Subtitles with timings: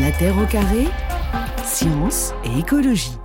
[0.00, 0.86] La Terre au carré,
[1.64, 3.18] science et écologie.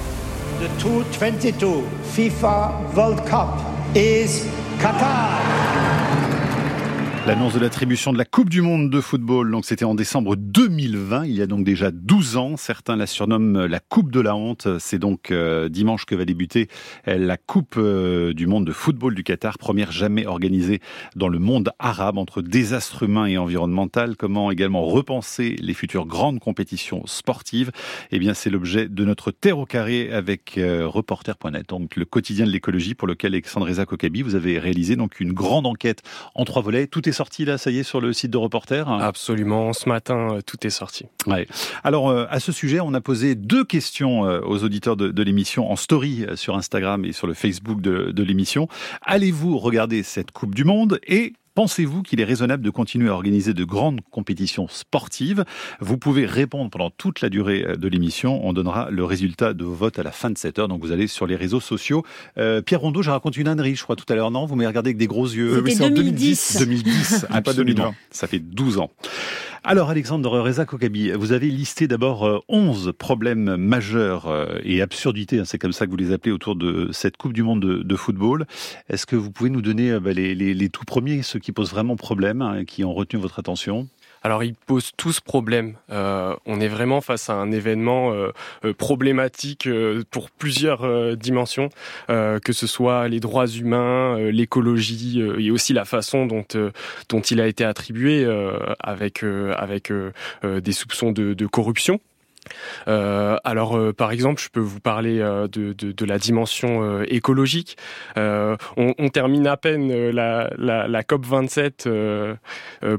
[0.59, 3.49] The 2022 FIFA World Cup
[3.96, 4.47] is
[4.81, 5.53] Qatar.
[7.25, 11.25] L'annonce de l'attribution de la Coupe du Monde de football, donc c'était en décembre 2020,
[11.25, 12.57] il y a donc déjà 12 ans.
[12.57, 14.68] Certains la surnomment la Coupe de la honte.
[14.77, 16.67] C'est donc euh, dimanche que va débuter
[17.07, 20.81] euh, la Coupe euh, du Monde de football du Qatar, première jamais organisée
[21.16, 24.17] dans le monde arabe entre désastre humain et environnemental.
[24.17, 27.71] Comment également repenser les futures grandes compétitions sportives?
[28.12, 32.52] Eh bien, c'est l'objet de notre Terre au carré avec reporter.net, donc le quotidien de
[32.52, 36.02] l'écologie pour lequel Alexandre Kokabi, vous avez réalisé donc une grande enquête
[36.35, 36.88] en trois volets.
[36.88, 40.35] Tout est sorti là, ça y est, sur le site de Reporter Absolument, ce matin,
[40.35, 41.05] euh, tout est sorti.
[41.27, 41.48] Ouais.
[41.84, 45.72] Alors, euh, à ce sujet, on a posé deux questions euh, aux auditeurs de, l'émission
[45.72, 48.67] en story sur Instagram et sur le Facebook de, de l'émission.
[49.03, 53.53] Allez-vous regarder cette Coupe du Monde et Pensez-vous qu'il est raisonnable de continuer à organiser
[53.53, 55.45] de grandes compétitions sportives?
[55.80, 58.44] Vous pouvez répondre pendant toute la durée euh, de l'émission.
[58.44, 60.67] On donnera le résultat de vos votes à la fin de cette heure.
[60.67, 62.03] Donc vous allez sur les réseaux sociaux.
[62.39, 64.31] Euh, Pierre Rondeau, j'ai raconté une ânerie, je crois, tout à l'heure.
[64.31, 65.63] Non, vous m'avez regardé avec des gros yeux.
[65.67, 66.58] C'était 2010.
[66.59, 67.94] 2010, absolument.
[68.09, 68.89] Ça fait 12 ans.
[69.66, 75.39] Alors Alexandre Reza Kokabi, vous avez listé d'abord 11 euh, problèmes majeurs euh, et absurdités,
[75.39, 77.95] hein, c'est comme ça que vous les appelez, autour de cette Coupe du Monde de,
[77.95, 78.45] football.
[78.89, 81.72] Est-ce que vous pouvez nous donner euh, bah, les, les, tout premiers, ceux qui posent
[81.72, 83.88] vraiment problème, hein, qui ont retenu votre attention?
[84.23, 85.75] Alors ils posent tous problème.
[85.91, 88.31] Euh, on est vraiment face à un événement euh,
[88.63, 89.69] euh, problématique
[90.09, 91.69] pour plusieurs dimensions,
[92.07, 96.45] que ce soit les droits humains, l'écologie et aussi la façon dont
[97.09, 98.25] dont il a été attribué
[98.79, 99.91] avec avec
[100.44, 101.99] des soupçons de, de corruption.
[102.88, 107.77] Euh, alors, euh, par exemple, je peux vous parler euh, de, la dimension écologique.
[108.16, 111.88] On, termine à peine la, COP 27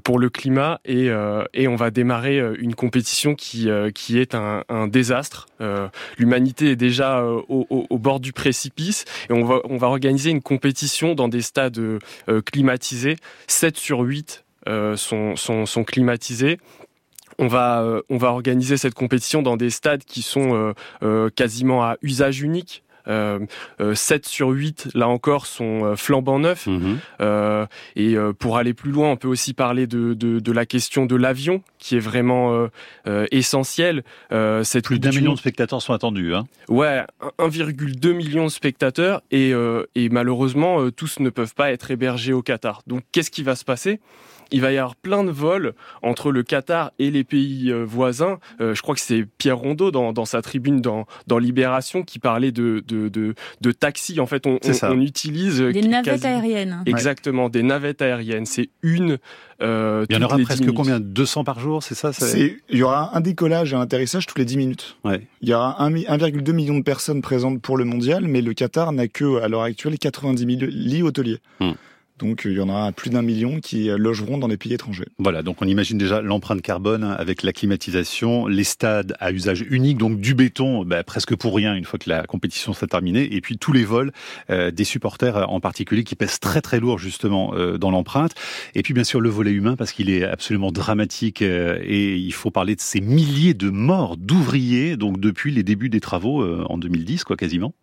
[0.04, 5.46] pour le climat et, on va démarrer une compétition qui, est un, désastre.
[6.18, 11.42] L'humanité est déjà au, bord du précipice et on va, organiser une compétition dans des
[11.42, 11.80] stades
[12.46, 13.16] climatisés.
[13.48, 14.44] 7 sur 8
[14.96, 16.58] sont, sont, sont climatisés
[17.38, 20.72] on va, euh, on va organiser cette compétition dans des stades qui sont euh,
[21.02, 22.82] euh, quasiment à usage unique.
[23.06, 23.40] Euh,
[23.92, 26.66] 7 sur 8, là encore, sont flambant neufs.
[26.66, 26.98] Mhm.
[27.96, 31.14] et pour aller plus loin, on peut aussi parler de, de, de la question de
[31.14, 32.66] l'avion, qui est vraiment
[33.30, 34.04] essentielle.
[34.62, 36.34] Cette plus d'un million de spectateurs sont attendus.
[36.34, 36.44] Hein.
[36.70, 37.02] Ouais,
[37.38, 39.52] 1,2 million de spectateurs, et,
[39.94, 42.80] et malheureusement, tous ne peuvent pas être hébergés au Qatar.
[42.86, 44.00] Donc, qu'est-ce qui va se passer?
[44.50, 48.38] Il va y avoir plein de vols entre le Qatar et les pays euh, voisins.
[48.60, 52.52] Euh, je crois que c'est Pierre Rondeau dans, sa tribune dans, dans Libération qui parlait
[52.52, 54.20] de, de, de, taxis.
[54.20, 55.60] En fait, on, on, utilise...
[55.60, 56.82] Des navettes aériennes.
[56.86, 58.46] Exactement, des navettes aériennes.
[58.46, 59.18] C'est une...
[59.62, 61.00] Euh, il y en aura presque combien?
[61.00, 64.44] 200 par jour, c'est ça Il y aura un décollage et un atterrissage tous les
[64.44, 64.96] 10 minutes.
[65.04, 69.08] Il y aura 1,2 million de personnes présentes pour le mondial, mais le Qatar n'a
[69.08, 71.38] que, à l'heure actuelle, 90 000 lits hôteliers.
[71.60, 71.72] Hmm.
[72.18, 75.06] Donc il y en aura plus d'un million qui logeront dans des pays étrangers.
[75.18, 79.98] Voilà, donc on imagine déjà l'empreinte carbone avec la climatisation, les stades à usage unique,
[79.98, 83.40] donc du béton bah, presque pour rien une fois que la compétition sera terminée, et
[83.40, 84.12] puis tous les vols
[84.50, 88.34] euh, des supporters en particulier qui pèsent très très lourd justement euh, dans l'empreinte.
[88.74, 92.32] Et puis bien sûr le volet humain parce qu'il est absolument dramatique euh, et il
[92.32, 96.78] faut parler de ces milliers de morts d'ouvriers donc depuis les débuts des travaux en
[96.78, 97.74] 2010 quoi quasiment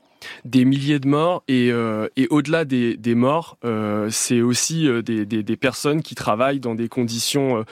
[0.46, 6.02] des milliers de morts et, euh, au-delà des, morts, euh, c'est aussi euh, des, personnes
[6.02, 7.66] qui travaillent dans des conditions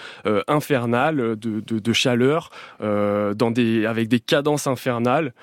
[0.48, 2.50] infernales de, chaleur,
[2.80, 5.34] avec des cadences infernales.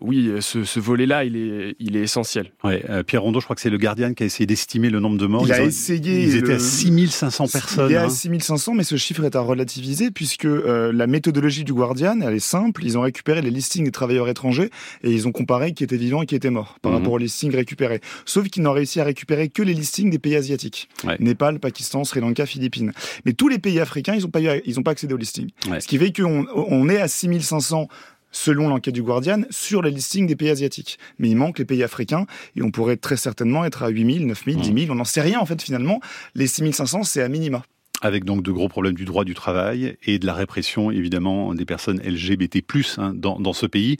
[0.00, 2.52] Oui, ce, ce volet-là, il est, il est essentiel.
[2.64, 5.18] Ouais, Pierre Rondeau, je crois que c'est le Guardian qui a essayé d'estimer le nombre
[5.18, 5.44] de morts.
[5.44, 6.22] Il ils a essayé.
[6.22, 7.90] Ils étaient à 6500 personnes.
[7.90, 8.74] Il est à 6500, hein.
[8.76, 12.84] mais ce chiffre est à relativiser puisque la méthodologie du Guardian, elle est simple.
[12.84, 14.70] Ils ont récupéré les listings des travailleurs étrangers
[15.02, 16.98] et ils ont comparé qui était vivant et qui était mort par mhm.
[16.98, 18.00] rapport aux listings récupérés.
[18.24, 20.88] Sauf qu'ils n'ont réussi à récupérer que les listings des pays asiatiques.
[21.20, 22.92] Népal, Pakistan, Sri Lanka, Philippines.
[23.24, 25.50] Mais tous les pays africains, ils n'ont pas, ils ont pas accédé aux listings.
[25.78, 27.88] Ce qui fait qu'on on est à 6500
[28.30, 30.98] selon l'enquête du Guardian, sur les listings des pays asiatiques.
[31.18, 32.26] Mais il manque les pays africains
[32.56, 34.92] et on pourrait très certainement être à 8000, 9000, 10 000.
[34.92, 36.00] On n'en sait rien en fait finalement.
[36.34, 37.62] Les 6500, c'est à minima
[38.00, 41.64] avec donc de gros problèmes du droit du travail et de la répression évidemment des
[41.64, 42.62] personnes LGBT+
[42.98, 43.96] hein, dans, dans ce pays.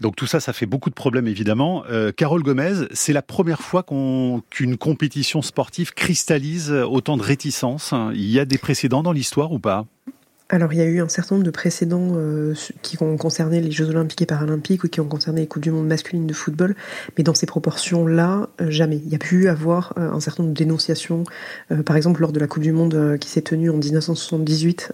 [0.00, 1.84] Donc tout ça, ça fait beaucoup de problèmes évidemment.
[1.90, 3.84] Euh, Carole Gomez, c'est la première fois
[4.50, 7.94] qu'une compétition sportive cristallise autant de réticences.
[8.12, 9.86] Il y a des précédents dans l'histoire ou pas?
[10.50, 13.70] Alors il y a eu un certain nombre de précédents euh, qui ont concerné les
[13.70, 16.74] Jeux Olympiques et Paralympiques ou qui ont concerné les Coupes du Monde masculines de football,
[17.16, 18.96] mais dans ces proportions-là, euh, jamais.
[19.04, 21.24] Il y a pu avoir euh, un certain nombre de dénonciations,
[21.84, 24.92] par exemple lors de la Coupe du Monde qui s'est tenue en 1978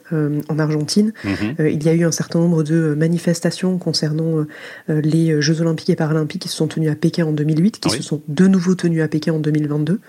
[0.48, 1.54] en Argentine, Mhm.
[1.68, 4.44] il y a eu un certain nombre de manifestations concernant
[4.88, 7.96] les Jeux Olympiques et Paralympiques qui se sont tenus à Pékin en 2008, qui Oui.
[7.96, 10.00] se sont de nouveau tenus à Pékin en 2022.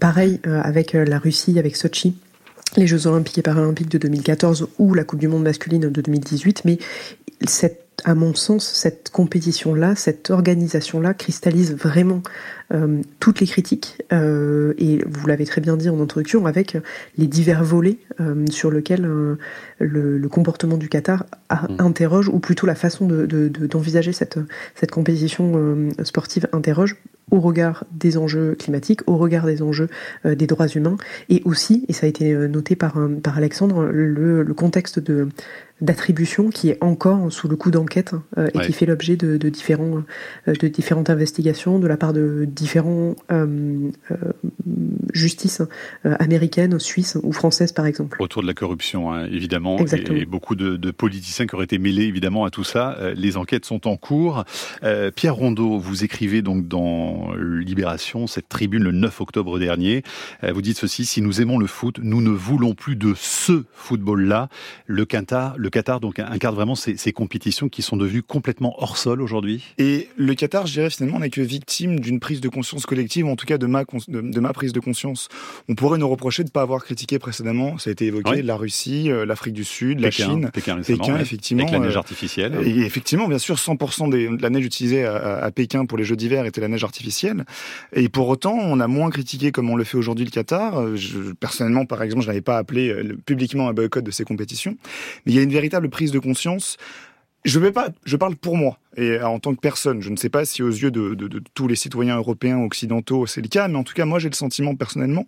[0.00, 2.16] pareil avec la Russie, avec Sochi
[2.76, 6.64] les Jeux Olympiques et Paralympiques de 2014 ou la Coupe du Monde masculine de 2018,
[6.64, 6.78] mais
[7.46, 12.22] cette, à mon sens, cette compétition-là, cette organisation-là cristallise vraiment
[12.72, 16.76] euh, toutes les critiques, euh, et vous l'avez très bien dit en introduction, avec
[17.16, 19.38] les divers volets euh, sur lesquels le,
[20.18, 21.76] le, comportement du Qatar a, Mm.
[21.78, 24.38] interroge, ou plutôt la façon d'envisager de, de, d'envisager cette,
[24.74, 26.96] cette compétition sportive interroge
[27.30, 29.88] au regard des enjeux climatiques, au regard des enjeux
[30.24, 30.96] des droits humains,
[31.30, 35.28] et aussi, et ça a été noté par, par Alexandre, le, le contexte de
[35.84, 38.66] d'attribution qui est encore sous le coup d'enquête euh, et Ouais.
[38.66, 40.02] qui fait l'objet de, de, différents,
[40.48, 43.14] euh, de différentes investigations de la part de différents
[45.14, 45.62] euh, euh, justices
[46.04, 48.20] américaines, suisses ou françaises par exemple.
[48.20, 50.18] Autour de la corruption, hein, évidemment, Exactement.
[50.18, 52.96] et, et beaucoup de, de politiciens qui auraient été mêlés évidemment à tout ça.
[52.98, 54.44] Euh, les enquêtes sont en cours.
[54.82, 60.02] Euh, Pierre Rondeau, vous écrivez donc dans Libération cette tribune le 9 octobre dernier.
[60.42, 63.64] Euh, vous dites ceci si nous aimons le foot, nous ne voulons plus de ce
[63.74, 64.48] football-là.
[64.86, 68.96] Le Qatar, le Qatar donc incarne vraiment ces, ces compétitions qui sont devenues complètement hors
[68.96, 69.74] sol aujourd'hui.
[69.78, 73.30] Et le Qatar, je dirais finalement, n'est que victime d'une prise de conscience collective, ou
[73.30, 75.03] en tout cas de ma, de ma prise de conscience.
[75.68, 78.42] On pourrait nous reprocher de ne pas avoir critiqué précédemment, ça a été évoqué, Oui.
[78.42, 80.50] la Russie, euh, l'Afrique du Sud, la Chine.
[80.52, 82.58] Pékin, Pékin, effectivement, avec la neige euh, artificielle.
[82.64, 86.04] Et effectivement, bien sûr, 100% des- de la neige utilisée à, à Pékin pour les
[86.04, 87.44] Jeux d'hiver était la neige artificielle.
[87.94, 90.78] Et pour autant, on a moins critiqué comme on le fait aujourd'hui le Qatar.
[90.80, 92.94] Euh, Je, personnellement, par exemple, je n'avais pas appelé
[93.26, 94.76] publiquement un boycott de ces compétitions.
[95.26, 96.76] Mais il y a une véritable prise de conscience.
[97.44, 100.00] Je vais pas, je parle pour moi et en tant que personne.
[100.02, 103.26] Je ne sais pas si aux yeux de, de- de tous les citoyens européens occidentaux
[103.26, 105.24] c'est le cas, mais en tout cas moi j'ai le sentiment personnellement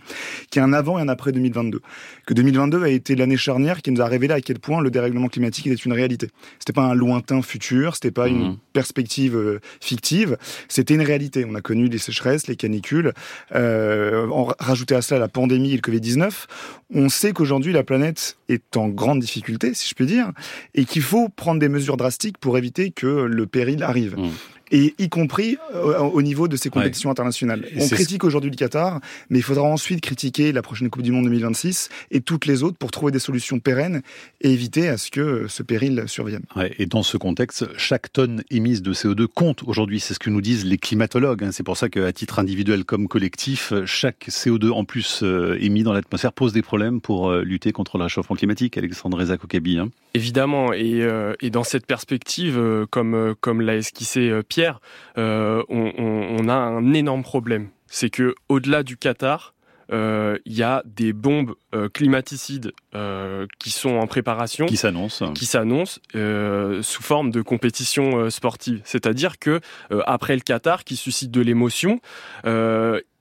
[0.51, 1.81] qu'il y a un avant et un après 2022.
[2.27, 5.29] Que 2022 a été l'année charnière qui nous a révélé à quel point le dérèglement
[5.29, 6.29] climatique était une réalité.
[6.59, 8.37] C'était pas un lointain futur, c'était pas Mhm.
[8.37, 10.37] une perspective euh, fictive,
[10.69, 11.45] c'était une réalité.
[11.49, 13.12] On a connu les sécheresses, les canicules,
[13.55, 16.47] euh, en rajouter à cela la pandémie et le Covid-19.
[16.95, 20.31] On sait qu'aujourd'hui la planète est en grande difficulté, si je puis dire,
[20.75, 24.17] et qu'il faut prendre des mesures drastiques pour éviter que le péril arrive.
[24.17, 24.32] Mhm.
[24.73, 27.65] Et y compris euh, au niveau de ces compétitions internationales.
[27.73, 31.13] Et On critique aujourd'hui le Qatar, mais il faudra ensuite critiquer la prochaine Coupe du
[31.13, 34.03] Monde 2026 et toutes les autres pour trouver des solutions pérennes
[34.41, 36.43] et éviter à ce que ce péril survienne.
[36.57, 40.01] Ouais, et dans ce contexte, chaque tonne émise de CO2 compte aujourd'hui.
[40.01, 41.45] C'est ce que nous disent les climatologues.
[41.45, 41.51] hein.
[41.53, 45.93] C'est pour ça qu'à titre individuel comme collectif, chaque CO2 en plus euh, émis dans
[45.93, 48.77] l'atmosphère pose des problèmes pour euh, lutter contre le réchauffement climatique.
[48.77, 49.79] Alexandre Reza Kokabi.
[49.79, 49.91] Hein.
[50.15, 54.81] Évidemment, et, euh, et dans cette perspective, euh, comme, euh, comme l'a esquissé euh, Pierre,
[55.19, 57.69] euh, on, on- on a un énorme problème.
[57.88, 59.53] C'est que au-delà du Qatar,
[59.93, 65.23] euh, il y a des bombes euh, climaticides euh, qui sont en préparation Qui s'annonce
[65.35, 68.81] qui s'annonce euh, sous forme de compétition sportive.
[68.85, 69.61] C'est-à-dire que
[70.06, 72.00] après le Qatar, qui suscite de l'émotion,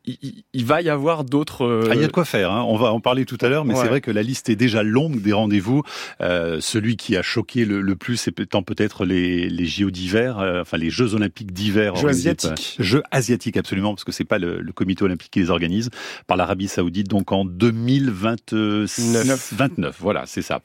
[0.08, 1.64] il, il- va y avoir d'autres.
[1.66, 2.64] euh, Ah, il y a de quoi faire, hein.
[2.68, 3.82] on va en parler tout à l'heure, mais Ouais.
[3.82, 5.84] c'est vrai que la liste est déjà longue des rendez-vous.
[6.22, 10.40] Euh, celui qui a choqué le, le plus, c'est étant peut-être les, les JO d'hiver,
[10.40, 11.96] euh, enfin les Jeux olympiques d'hiver.
[11.96, 12.76] Jeux asiatiques.
[12.80, 15.90] Jeux asiatiques, absolument, parce que c'est pas le, le comité olympique qui les organise,
[16.28, 19.54] par l'Arabie saoudite, donc en 2029.
[19.54, 20.62] 29, voilà, c'est ça.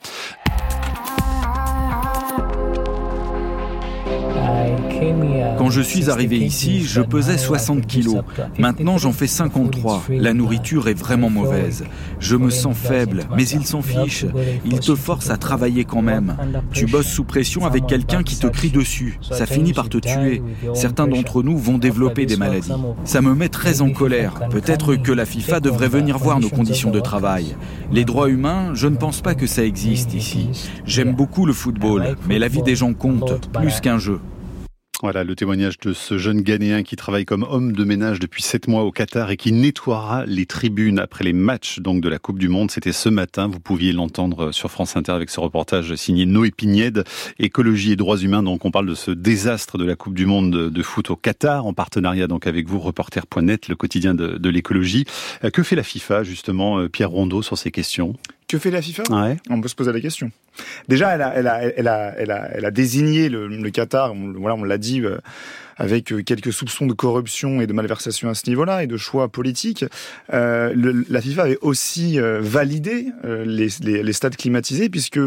[5.57, 8.23] Quand je suis arrivé ici, je pesais 60 kilos.
[8.57, 10.03] Maintenant, j'en fais 53.
[10.09, 11.85] La nourriture est vraiment mauvaise.
[12.19, 14.25] Je me sens faible, mais ils s'en fichent.
[14.65, 16.35] Ils te forcent à travailler quand même.
[16.71, 19.19] Tu bosses sous pression avec quelqu'un qui te crie dessus.
[19.21, 20.41] Ça finit par te tuer.
[20.73, 22.71] Certains d'entre nous vont développer des maladies.
[23.03, 24.33] Ça me met très en colère.
[24.49, 27.55] Peut-être que la FIFA devrait venir voir nos conditions de travail.
[27.91, 30.49] Les droits humains, je ne pense pas que ça existe ici.
[30.85, 34.19] J'aime beaucoup le football, mais la vie des gens compte, plus qu'un jeu.
[35.03, 38.67] Voilà le témoignage de ce jeune Ghanéen qui travaille comme homme de ménage depuis sept
[38.67, 42.37] mois au Qatar et qui nettoiera les tribunes après les matchs donc de la Coupe
[42.37, 42.69] du Monde.
[42.69, 43.47] C'était ce matin.
[43.47, 47.03] Vous pouviez l'entendre sur France Inter avec ce reportage signé Noé Pignède,
[47.39, 48.43] écologie et droits humains.
[48.43, 51.65] Donc on parle de ce désastre de la Coupe du Monde de, foot au Qatar
[51.65, 55.05] en partenariat donc avec vous, reporter.net, le quotidien de, de l'écologie.
[55.43, 58.13] Euh, Que fait la FIFA justement, euh, Pierre Rondeau, sur ces questions?
[58.51, 59.03] Que fait la FIFA
[59.49, 60.29] On peut se poser la question.
[60.89, 64.11] Déjà, elle a, elle a, elle a, elle a, elle a désigné le, le Qatar.
[64.11, 64.99] On, voilà, on l'a dit.
[64.99, 65.19] Euh,
[65.77, 69.83] avec quelques soupçons de corruption et de malversation à ce niveau-là et de choix politiques.
[70.31, 75.19] Euh, le, la FIFA avait aussi euh, validé euh, les, les, les, stades climatisés puisque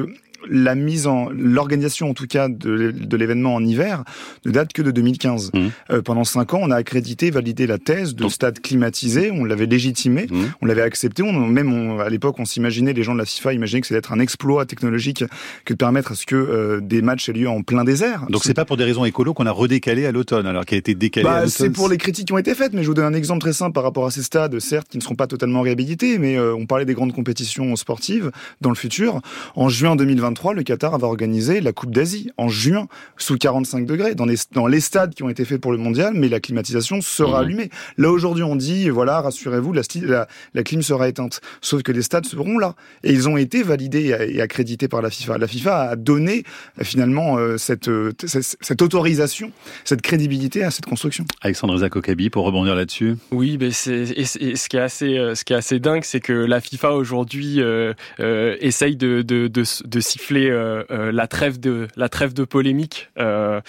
[0.49, 4.05] la mise en l'organisation en tout cas de, de l'événement en hiver
[4.45, 5.53] ne date que de 2015.
[5.53, 5.59] Mmh.
[5.91, 9.67] Euh, pendant cinq ans, on a accrédité, validé la thèse de stade climatisé, on l'avait
[9.67, 10.43] légitimé, mmh.
[10.63, 11.23] on l'avait accepté.
[11.23, 14.13] On, même à l'époque, on s'imaginait, les gens de la FIFA imaginaient que c'était être
[14.13, 15.25] un exploit technologique
[15.65, 18.27] que de permettre à ce que euh, des matchs aient lieu en plein désert.
[18.29, 20.79] Donc c'est pas pour des raisons écolo qu'on a redécalé à l'automne, alors qu'il a
[20.79, 23.07] été décalé bah, C'est pour les critiques qui ont été faites, mais je vous donne
[23.07, 25.63] un exemple très simple par rapport à ces stades, certes, qui ne seront pas totalement
[25.63, 29.21] réhabilités, mais euh, on parlait des grandes compétitions sportives dans le futur.
[29.57, 32.87] En juin 2020 le Qatar va organiser la Coupe d'Asie en juin
[33.17, 36.13] sous 45 degrés dans les, dans les stades qui ont été faits pour le mondial,
[36.15, 37.45] mais la climatisation sera mmh.
[37.45, 37.71] allumée.
[37.99, 41.41] Là aujourd'hui, on dit voilà, rassurez-vous, la, la, la, clim sera éteinte.
[41.61, 45.11] Sauf que les stades seront là et ils ont été validés et accrédités par la
[45.11, 45.39] FIFA.
[45.39, 46.45] La FIFA a donné
[46.83, 49.53] finalement euh, cette, euh, cette autorisation,
[49.85, 51.25] cette crédibilité à cette construction.
[51.41, 53.17] Alexandre Zakokabi, pour rebondir là-dessus.
[53.31, 56.33] Oui, mais c'est ce qui est assez euh, ce qui est assez dingue, c'est que
[56.33, 61.89] la FIFA aujourd'hui euh, essaye de, de, de, de siffler euh, euh, la trêve de
[61.97, 63.11] la trêve de polémique.
[63.19, 63.61] Euh,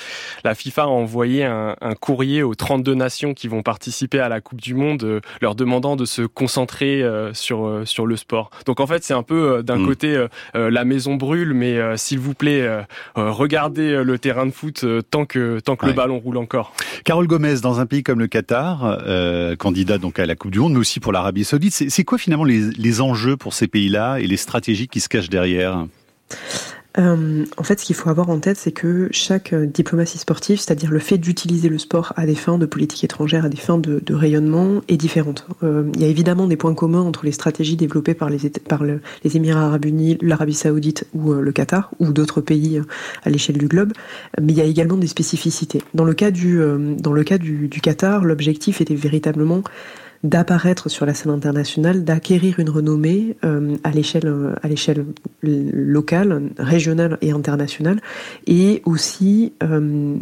[0.43, 4.41] la FIFA a envoyé un, un, courrier aux 32 nations qui vont participer à la
[4.41, 8.50] Coupe du Monde, leur demandant de se concentrer sur sur le sport.
[8.65, 9.85] Donc en fait, c'est un peu d'un mm.
[9.85, 12.67] côté la maison brûle, mais s'il vous plaît,
[13.15, 16.74] regardez le terrain de foot tant que tant que le ballon roule encore.
[17.03, 19.00] Carole Gomez, dans un pays comme le Qatar,
[19.57, 22.45] candidat donc à la Coupe du Monde, mais aussi pour l'Arabie Saoudite, c'est quoi finalement
[22.45, 25.85] les, les enjeux pour ces pays-là et les stratégies qui se cachent derrière?
[26.98, 30.60] Euh, en fait, ce qu'il faut avoir en tête, c'est que chaque euh, diplomatie sportive,
[30.60, 33.77] c'est-à-dire le fait d'utiliser le sport à des fins de politique étrangère, à des fins
[33.77, 35.46] de, rayonnement, est différente.
[35.63, 38.46] Euh, il y a évidemment des points communs entre les stratégies développées par les,
[39.36, 42.82] Émirats arabes unis, l'Arabie saoudite ou le Qatar, ou d'autres pays
[43.24, 43.91] à l'échelle du globe,
[44.39, 45.82] mais il y a également des spécificités.
[45.94, 46.60] Dans le cas du
[47.82, 49.63] Qatar, l'objectif était véritablement
[50.25, 55.05] d'apparaître sur la scène internationale, d'acquérir une renommée euh, à l'échelle à l'échelle
[55.41, 58.01] locale, régionale et internationale,
[58.48, 60.15] et aussi euh,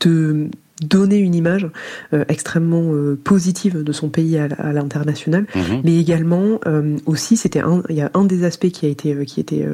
[0.00, 0.48] de
[0.82, 1.68] donner une image
[2.12, 5.82] euh, extrêmement euh, positive de son pays à, à l'international, mhm.
[5.84, 9.24] mais également euh, aussi c'était un, il y a un des aspects qui a été
[9.26, 9.66] qui était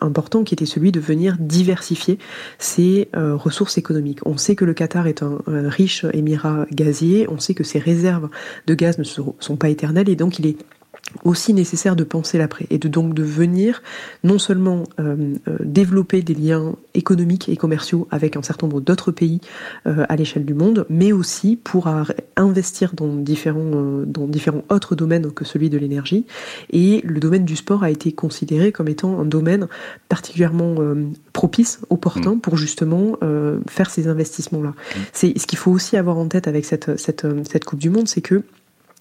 [0.00, 2.18] important, qui était celui de venir diversifier
[2.58, 4.20] ses ressources économiques.
[4.26, 7.78] On sait que le Qatar est un, un, riche émirat gazier, on sait que ses
[7.78, 8.28] réserves
[8.66, 10.56] de gaz ne sont, sont pas éternelles et donc il est
[11.24, 13.82] aussi nécessaire de penser l'après et de donc de venir
[14.24, 19.12] non seulement euh, euh, développer des liens économiques et commerciaux avec un certain nombre d'autres
[19.12, 19.40] pays
[19.86, 21.88] euh, à l'échelle du monde, mais aussi pour
[22.36, 26.26] investir dans différents euh, dans différents autres domaines que celui de l'énergie.
[26.70, 29.68] Et le domaine du sport a été considéré comme étant un domaine
[30.08, 30.76] particulièrement
[31.32, 32.40] propice, opportun mmh.
[32.40, 33.16] pour justement
[33.68, 34.70] faire ces investissements là.
[34.70, 34.98] Mmh.
[35.12, 38.08] C'est ce qu'il faut aussi avoir en tête avec cette cette cette Coupe du Monde,
[38.08, 38.42] c'est que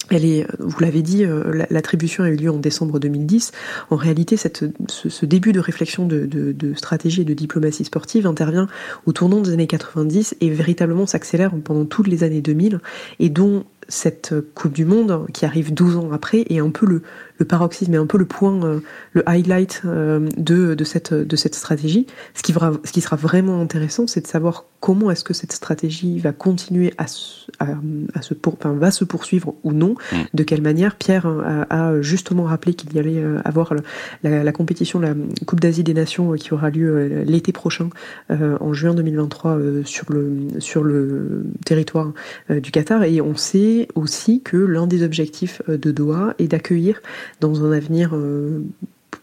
[0.10, 3.52] elle est, vous l'avez dit, euh, l'attribution a eu lieu en décembre 2010.
[3.90, 8.68] En réalité, ce, début de réflexion de, de, de, stratégie et de diplomatie sportive intervient
[9.06, 12.80] au tournant des années 90 et véritablement s'accélère pendant toutes les années 2000
[13.20, 17.02] et dont cette Coupe du Monde qui arrive 12 ans après est un peu le,
[17.38, 18.80] le paroxysme est un peu le point, euh,
[19.14, 22.08] le highlight euh, de, de, cette, de cette stratégie.
[22.34, 25.52] Ce qui, va, ce qui sera vraiment intéressant, c'est de savoir comment est-ce que cette
[25.52, 27.06] stratégie va continuer à,
[27.60, 27.68] à,
[28.14, 30.16] à se pour, enfin, va se poursuivre ou non, mm.
[30.34, 30.96] de quelle manière.
[30.96, 33.74] Pierre a, a justement rappelé qu'il y allait euh, avoir
[34.24, 35.14] la, la, compétition, la
[35.46, 37.90] Coupe d'Asie des Nations qui aura lieu l'été prochain,
[38.32, 42.14] euh, en juin 2023, euh, sur, le, sur le territoire
[42.50, 43.04] du Qatar.
[43.04, 47.02] Et on sait aussi que l'un des objectifs de Doha est d'accueillir
[47.40, 48.64] dans un avenir euh,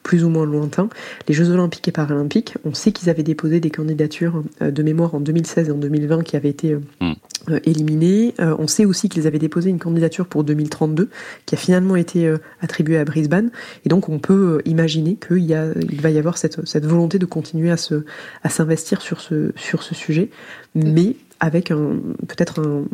[0.02, 0.88] plus ou moins lointain,
[1.28, 2.54] les Jeux Olympiques et Paralympiques.
[2.64, 6.22] On sait qu'ils avaient déposé des candidatures euh, de mémoire en 2016 et en 2020
[6.22, 7.58] qui avaient été euh, mm.
[7.64, 8.34] éliminées.
[8.38, 11.08] on sait aussi qu'ils avaient déposé une candidature pour 2032
[11.46, 13.50] qui a finalement été attribuée à Brisbane.
[13.84, 17.18] Et donc on peut imaginer qu'il y a, il va y avoir cette, cette volonté
[17.18, 18.04] de continuer à se,
[18.42, 20.30] à s'investir sur ce, sur ce sujet.
[20.74, 22.84] Mais avec peut-être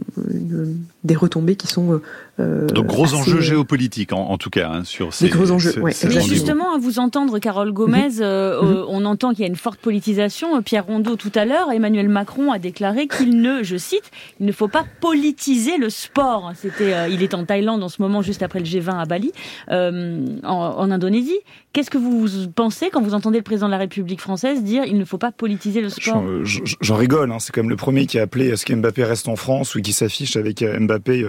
[1.04, 2.00] des retombées qui sont
[2.40, 5.78] euh, Donc gros enjeux géopolitiques en, en, tout cas hein, sur ces gros enjeux.
[5.78, 5.92] Ouais.
[6.04, 8.22] Mais justement, à vous entendre, Carole Gomez, mhm.
[8.22, 8.84] euh, mhm.
[8.88, 10.62] on entend qu'il y a une forte politisation.
[10.62, 14.52] Pierre Rondeau tout à l'heure, Emmanuel Macron a déclaré qu'il ne, je cite, il ne
[14.52, 16.52] faut pas politiser le sport.
[16.56, 19.32] C'était, euh, il est en Thaïlande en ce moment, juste après le G20 à Bali,
[19.70, 21.38] euh, en, en, Indonésie.
[21.72, 24.98] Qu'est-ce que vous pensez quand vous entendez le président de la République française dire il
[24.98, 26.24] ne faut pas politiser le sport?
[26.42, 27.30] J'en rigole.
[27.30, 29.80] Hein, c'est comme le premier qui a appelé rappeler est-ce qu'Mbappé reste en France ou
[29.80, 31.26] qui s'affiche avec Mbappé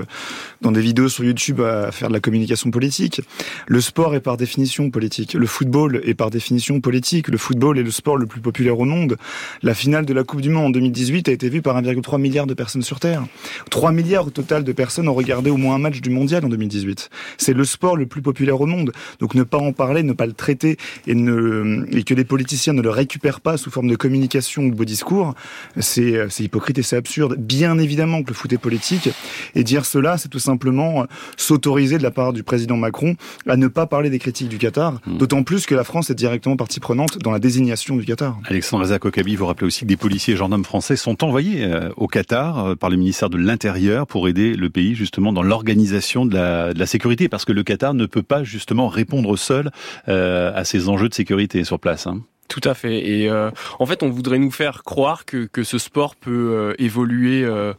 [0.61, 3.21] dans des vidéos sur YouTube à faire de la communication politique.
[3.67, 5.33] Le sport est par définition politique.
[5.33, 7.27] Le football est par définition politique.
[7.27, 9.17] Le football est le sport le plus populaire au monde.
[9.61, 12.47] La finale de la Coupe du Monde en 2018 a été vue par 1,3 milliard
[12.47, 13.23] de personnes sur Terre.
[13.69, 16.49] 3 milliards au total de personnes ont regardé au moins un match du mondial en
[16.49, 17.09] 2018.
[17.37, 18.91] C'est le sport le plus populaire au monde.
[19.19, 20.77] Donc ne pas en parler, ne pas le traiter
[21.07, 24.69] et, ne, et que les politiciens ne le récupèrent pas sous forme de communication ou
[24.69, 25.35] de beaux discours,
[25.79, 27.35] c'est hypocrite et c'est absurde.
[27.37, 29.09] Bien évidemment que le foot est politique
[29.55, 30.90] et dire cela, c'est tout simplement
[31.37, 33.15] s'autoriser de la part du président Macron
[33.47, 35.17] à ne pas parler des critiques du Qatar, hmm.
[35.17, 38.37] d'autant plus que la France est directement partie prenante dans la désignation du Qatar.
[38.45, 42.07] Alexandre Azakokabi, vous rappelez aussi que des policiers et gendarmes français sont envoyés euh, au
[42.07, 46.35] Qatar euh, par le ministère de l'Intérieur pour aider le pays justement dans l'organisation de
[46.35, 49.71] la, de la sécurité, parce que le Qatar ne peut pas justement répondre seul
[50.07, 52.07] euh, à ces enjeux de sécurité sur place.
[52.07, 52.21] Hein.
[52.51, 52.97] Tout à fait.
[53.07, 56.73] Et euh, en fait, on voudrait nous faire croire que, que ce sport peut euh,
[56.79, 57.73] évoluer euh,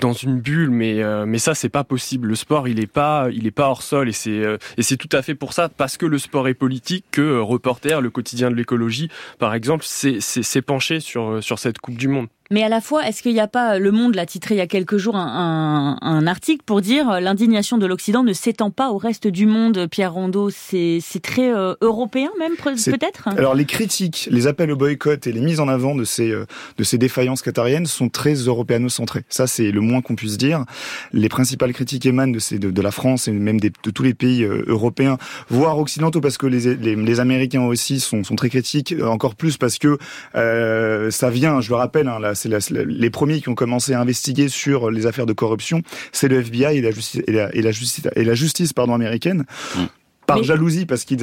[0.00, 2.26] dans une bulle, mais mais ça c'est pas possible.
[2.26, 4.42] Le sport, il est pas il est pas hors sol et c'est
[4.76, 8.00] et c'est tout à fait pour ça parce que le sport est politique que Reporter,
[8.00, 12.26] le quotidien de l'écologie, par exemple, s'est penché sur sur cette Coupe du Monde.
[12.50, 14.60] Mais à la fois, est-ce qu'il n'y a pas, Le Monde l'a titré il y
[14.60, 18.90] a quelques jours un, un, article pour dire euh, l'indignation de l'Occident ne s'étend pas
[18.90, 23.28] au reste du monde, Pierre Rondeau, c'est très euh, européen même peut-être?
[23.28, 26.46] Alors les critiques, les appels au boycott et les mises en avant de ces, euh,
[26.78, 29.24] de ces défaillances qatariennes sont très européano-centrées.
[29.28, 30.64] Ça c'est le moins qu'on puisse dire.
[31.12, 34.14] Les principales critiques émanent de, ces, de, de la France et même de tous les
[34.14, 38.94] pays européens, voire occidentaux parce que les, les, les Américains aussi sont, sont, très critiques,
[39.02, 39.98] encore plus parce que
[40.32, 44.90] ça vient, je le rappelle, hein, c'est les premiers qui ont commencé à investiguer sur
[44.90, 49.44] les affaires de corruption, c'est le FBI et la justice, et la, justice, et américaine.
[49.74, 49.84] Mm
[50.26, 51.18] par jalousie parce qu'ils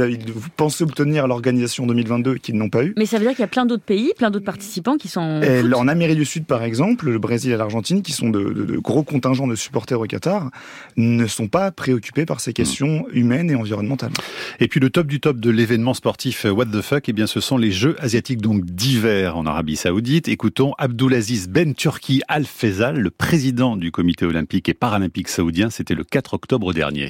[0.56, 2.94] pensaient obtenir l'organisation 2022 qu'ils n'ont pas eu.
[2.98, 5.42] Mais ça veut dire qu'il y a plein d'autres pays, plein d'autres participants qui sont.
[5.76, 9.48] en Amérique du Sud, par exemple, le Brésil et l'Argentine, qui sont de, gros contingents
[9.48, 10.50] de supporters au Qatar,
[10.98, 14.12] ne sont pas préoccupés par ces questions humaines et environnementales.
[14.60, 17.28] Et puis le top du top de l'événement sportif euh, What the fuck, eh bien
[17.28, 20.28] ce sont les Jeux asiatiques donc d'hiver en Arabie Saoudite.
[20.28, 25.70] Écoutons Abdulaziz Ben Turki Al Faisal, le président du Comité olympique et paralympique saoudien.
[25.70, 27.10] C'était le 4 octobre dernier.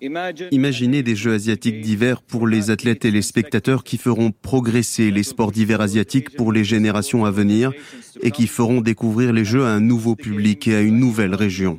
[0.00, 5.22] Imaginez des Jeux asiatiques d'hiver pour les athlètes et les spectateurs qui feront progresser les
[5.22, 7.72] sports d'hiver asiatiques pour les générations à venir
[8.22, 11.78] et qui feront découvrir les Jeux à un nouveau public et à une nouvelle région.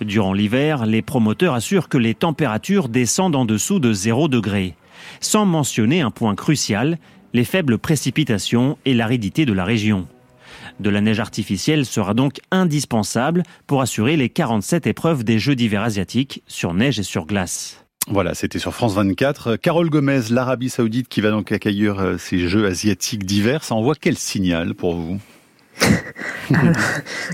[0.00, 4.74] Durant l'hiver, les promoteurs assurent que les températures descendent en dessous de 0 degré,
[5.20, 6.98] sans mentionner un point crucial,
[7.32, 10.06] les faibles précipitations et l'aridité de la région.
[10.80, 15.82] De la neige artificielle sera donc indispensable pour assurer les 47 épreuves des Jeux d'hiver
[15.82, 17.84] asiatiques sur neige et sur glace.
[18.08, 19.56] Voilà, c'était sur France 24.
[19.56, 23.94] Carole Gomez, l'Arabie Saoudite qui va donc accueillir euh, ces Jeux asiatiques d'hiver, ça envoie
[23.94, 25.20] quel signal pour vous?
[26.50, 26.56] Il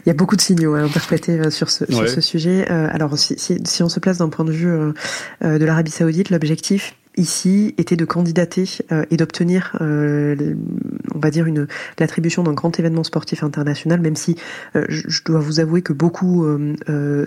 [0.06, 2.66] y a beaucoup de signaux à interpréter euh, sur ce, sur ce sujet.
[2.68, 4.76] Euh, alors, si, si, on se place d'un point de vue
[5.40, 10.54] de l'Arabie Saoudite, l'objectif, ici était de candidater euh, et d'obtenir, euh,
[11.14, 11.66] on va dire, une
[11.98, 14.36] l'attribution d'un grand événement sportif international, même si
[14.74, 16.46] euh, je, dois vous avouer que beaucoup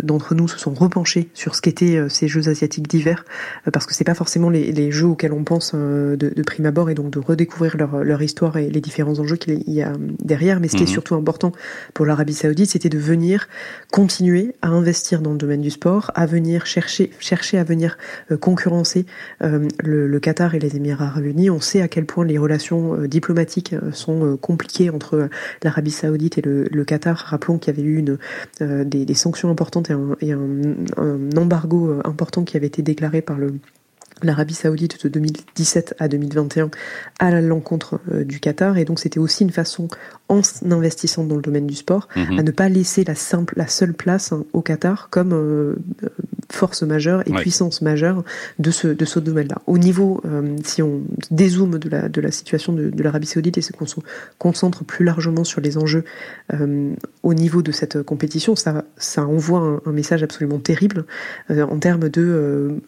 [0.04, 3.26] d'entre nous se sont repenchés sur ce qu'étaient ces Jeux asiatiques d'hiver,
[3.74, 6.90] parce que c'est pas forcément les, les, jeux auxquels on pense de, de, prime abord,
[6.90, 10.60] et donc de redécouvrir leur, leur histoire et les différents enjeux qu'il y a derrière.
[10.60, 11.52] Mais ce qui est surtout important
[11.94, 13.48] pour l'Arabie Saoudite, c'était de venir
[13.92, 17.98] continuer à investir dans le domaine du sport, à venir chercher, chercher à venir
[18.40, 19.06] concurrencer
[19.84, 23.08] le, Qatar et les Émirats arabes unis, on sait à quel point les relations euh,
[23.08, 25.30] diplomatiques euh, sont euh, compliquées entre
[25.64, 27.18] l'Arabie saoudite et le, Qatar.
[27.18, 28.04] Rappelons qu'il y avait eu
[28.60, 30.38] des, sanctions importantes et, un,
[30.98, 33.54] un, embargo important qui avait été déclaré par le
[34.24, 36.70] l'Arabie saoudite de 2017 à 2021
[37.20, 39.88] à l'encontre du Qatar et donc c'était aussi une façon
[40.28, 42.40] en investissant dans le domaine du sport mhm.
[42.40, 45.76] à ne pas laisser la simple la seule place hein, au Qatar comme
[46.52, 48.24] force majeure et puissance majeure
[48.58, 49.62] de ce, de ce domaine-là.
[49.68, 51.02] Au niveau, euh, si on
[51.32, 54.00] dézoome de la, de la situation de, de l'Arabie saoudite et qu'on se
[54.38, 56.04] concentre plus largement sur les enjeux
[56.54, 61.06] euh, au niveau de cette compétition, ça, ça envoie un, message absolument terrible
[61.50, 62.82] euh, en termes de,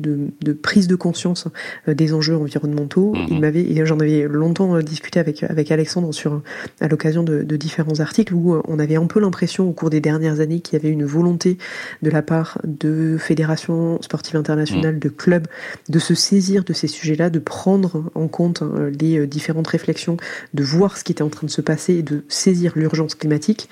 [0.00, 1.48] de, de, prise de conscience
[1.86, 3.14] des enjeux environnementaux.
[3.14, 3.26] Mhm.
[3.30, 6.42] Il m'avait, et j'en avais longtemps discuté avec, avec Alexandre sur,
[6.80, 10.00] à l'occasion de, de différents articles où on avait un peu l'impression au cours des
[10.00, 11.58] dernières années qu'il y avait une volonté
[12.02, 15.00] de la part de fédérations sportives internationales, mm.
[15.00, 15.46] de clubs,
[15.88, 18.62] de se saisir de ces sujets-là, de prendre en compte
[19.00, 20.16] les euh, différentes réflexions,
[20.54, 23.68] de voir ce qui était en train de se passer et de saisir l'urgence climatique.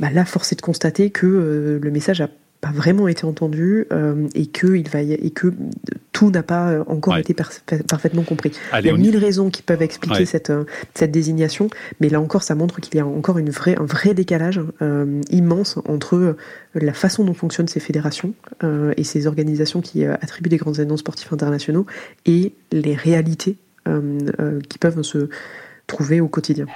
[0.00, 2.28] Bah là, force est de constater que euh, le message a
[2.62, 5.52] pas vraiment été entendu euh, et que il va y, et que
[6.12, 8.52] tout n'a pas encore été parfaitement compris.
[8.78, 11.68] il y a mille raisons qui peuvent expliquer cette euh, cette désignation,
[12.00, 15.20] mais là encore, ça montre qu'il y a encore une vraie un vrai décalage euh,
[15.30, 16.36] immense entre
[16.74, 20.96] la façon dont fonctionnent ces fédérations euh, et ces organisations qui attribuent des grands événements
[20.96, 21.86] sportifs internationaux
[22.26, 23.56] et les réalités
[24.68, 25.28] qui peuvent se
[25.88, 26.66] trouver au quotidien.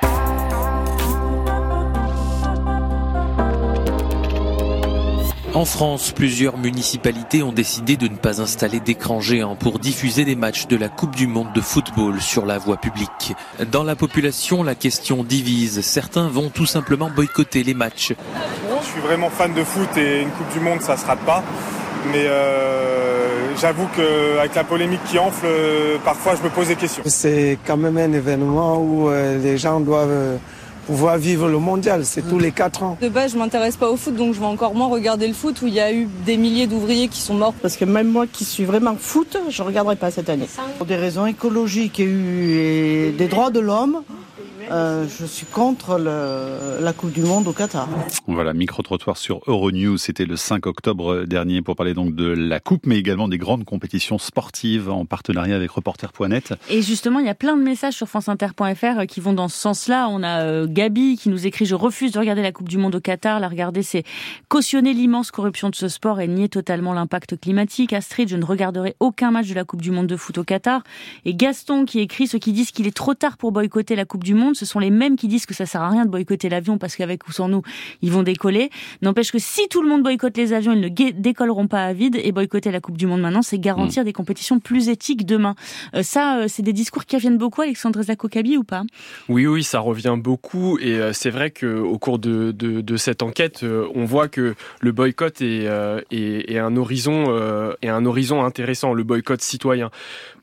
[5.56, 10.36] En France, plusieurs municipalités ont décidé de ne pas installer d'écran géant pour diffuser des
[10.36, 13.32] matchs de la Coupe du Monde de football sur la voie publique.
[13.72, 15.80] Dans la population, la question divise.
[15.80, 18.12] Certains vont tout simplement boycotter les matchs.
[18.82, 21.42] Je suis vraiment fan de foot et une Coupe du Monde, ça se rate pas.
[22.12, 27.02] Mais euh, j'avoue qu'avec la polémique qui enfle, euh, parfois je me pose des questions.
[27.06, 30.38] C'est quand même un événement où euh, les gens doivent
[30.86, 32.04] pouvoir vivre le mondial.
[32.04, 32.96] C'est tous les quatre ans.
[33.00, 35.60] De base, je m'intéresse pas au foot, donc je vais encore moins regarder le foot
[35.62, 37.54] où il y a eu des milliers d'ouvriers qui sont morts.
[37.60, 40.48] Parce que même moi qui suis vraiment foot, je regarderai pas cette année.
[40.78, 44.02] Pour des raisons écologiques et des droits de l'homme,
[44.70, 47.88] euh, je suis contre le, la Coupe du Monde au Qatar.
[48.26, 52.86] Voilà, micro-trottoir sur Euronews, c'était le 5 octobre dernier pour parler donc de la Coupe,
[52.86, 56.54] mais également des grandes compétitions sportives en partenariat avec Reporter.net.
[56.68, 60.08] Et justement, il y a plein de messages sur franceinter.fr qui vont dans ce sens-là.
[60.10, 62.96] On a euh, Gabi qui nous écrit «Je refuse de regarder la Coupe du Monde
[62.96, 63.38] au Qatar.
[63.38, 64.02] La regarder, c'est
[64.48, 67.92] cautionner l'immense corruption de ce sport et nier totalement l'impact climatique.
[67.92, 70.82] Astrid, je ne regarderai aucun match de la Coupe du Monde de foot au Qatar.»
[71.24, 74.24] Et Gaston qui écrit «Ceux qui disent qu'il est trop tard pour boycotter la Coupe
[74.24, 76.48] du Monde ce sont les mêmes qui disent que ça sert à rien de boycotter
[76.48, 77.62] l'avion parce qu'avec ou sans nous,
[78.02, 78.70] ils vont décoller.
[79.02, 82.18] N'empêche que si tout le monde boycotte les avions, ils ne décolleront pas à vide
[82.22, 84.06] et boycotter la Coupe du Monde maintenant, c'est garantir mm.
[84.06, 85.54] des compétitions plus éthiques demain.
[85.94, 88.82] Euh, ça, euh, c'est des discours qui reviennent beaucoup, Alexandre Zakokabi, ou pas?
[89.28, 93.64] Oui, oui, ça revient beaucoup et euh, c'est vrai qu'au cours de, de, cette enquête,
[93.94, 95.66] on voit que le boycott est,
[96.10, 97.26] est, est un horizon
[97.82, 99.90] est un horizon intéressant, le boycott citoyen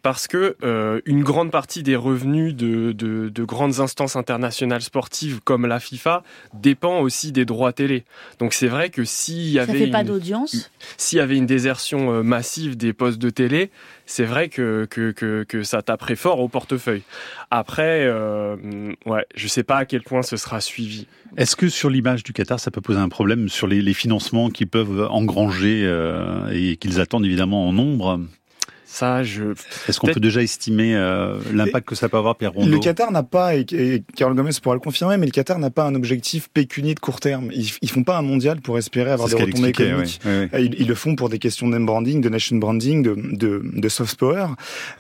[0.04, 5.40] parce que euh, une grande partie des revenus de, de, de, grandes instances internationales sportives
[5.42, 8.04] comme la FIFA dépend aussi des droits télé.
[8.38, 11.46] Donc c'est vrai que s'il y avait ça fait pas d'audience, s'il y avait une
[11.46, 13.72] désertion euh, massive des postes de télé,
[14.06, 17.04] c'est vrai que, que, que, que, ça taperait fort au portefeuille.
[17.50, 18.58] Après, euh,
[19.06, 21.08] ouais, je sais pas à quel point ce sera suivi.
[21.38, 24.50] Est-ce que sur l'image du Qatar, ça peut poser un problème sur les, les financements
[24.50, 28.20] qu'ils peuvent engranger euh, et qu'ils attendent évidemment en nombre?
[28.94, 29.54] Ça, je.
[29.88, 33.12] Est-ce qu'on peut déjà estimer euh, l'impact que ça peut avoir, Pierre Rondeau Le Qatar
[33.12, 33.66] n'a pas, et,
[34.16, 37.20] Carole Gomez pourra le confirmer, mais le Qatar n'a pas un objectif pécunier de court
[37.20, 37.50] terme.
[37.54, 40.20] Ils, ils font pas un mondial pour espérer avoir des retombées économiques.
[40.54, 43.90] Ils, le font pour des questions de name branding, de nation branding, de, de, de,
[43.90, 44.48] soft power.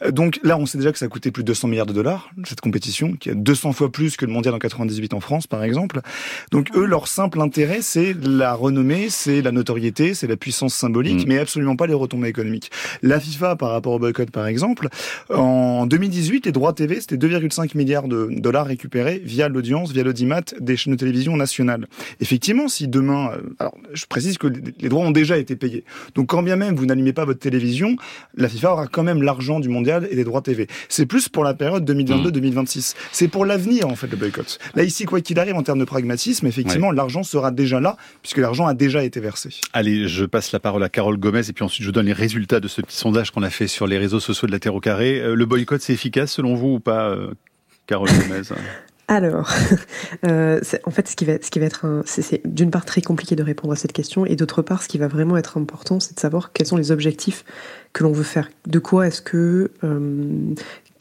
[0.09, 2.31] Donc là, on sait déjà que ça a coûté plus de 200 milliards de dollars
[2.45, 5.63] cette compétition, qui est 200 fois plus que le mondial en 98 en France, par
[5.63, 6.01] exemple.
[6.51, 11.25] Donc eux, leur simple intérêt, c'est la renommée, c'est la notoriété, c'est la puissance symbolique,
[11.25, 11.29] mm.
[11.29, 12.71] mais absolument pas les retombées économiques.
[13.01, 14.87] La FIFA, par rapport rapport au boycott par exemple.
[15.29, 20.41] En 2018, les droits TV, c'était 2,5 milliards de dollars récupérés via l'audience, via l'audimat
[20.59, 21.87] des chaînes de télévision nationales.
[22.21, 25.83] Effectivement, si demain, euh, alors je précise que les droits ont déjà été payés.
[26.15, 27.97] Donc quand bien même vous n'allumez pas votre télévision,
[28.35, 30.67] la FIFA aura quand même l'argent du mondial et des droits TV.
[30.87, 32.95] C'est plus pour la période 2022-2026.
[33.11, 34.59] C'est pour l'avenir en fait le boycott.
[34.75, 38.37] Là ici, quoi qu'il arrive en termes de pragmatisme, effectivement, l'argent sera déjà là puisque
[38.37, 39.49] l'argent a déjà été versé.
[39.73, 42.61] Allez, je passe la parole à Carole Gomez et puis ensuite je donne les résultats
[42.61, 44.79] de ce petit sondage qu'on a fait sur les réseaux sociaux de la Terre au
[44.79, 45.19] carré.
[45.19, 47.33] Euh, le boycott, c'est efficace selon vous ou pas, euh,
[47.87, 48.41] Carole Gomez
[49.09, 49.51] alors,
[50.25, 53.35] euh, en fait, ce qui va, ce qui va être, c'est d'une part très compliqué
[53.35, 56.15] de répondre à cette question, et d'autre part, ce qui va vraiment être important, c'est
[56.15, 57.43] de savoir quels sont les objectifs
[57.91, 58.49] que l'on veut faire.
[58.65, 59.71] De quoi est-ce que,